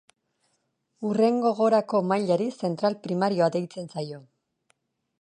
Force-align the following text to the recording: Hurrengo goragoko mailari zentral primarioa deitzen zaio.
Hurrengo 1.09 1.51
goragoko 1.59 2.03
mailari 2.13 2.49
zentral 2.65 2.99
primarioa 3.07 3.55
deitzen 3.59 3.95
zaio. 3.97 4.23